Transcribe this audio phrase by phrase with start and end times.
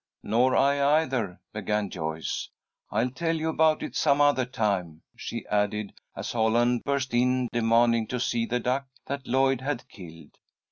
[0.23, 2.49] "Nor I, either," began Joyce.
[2.89, 8.07] "I'll tell you about it some other time," she added, as Holland burst in, demanding
[8.07, 10.39] to see the duck that Lloyd had killed.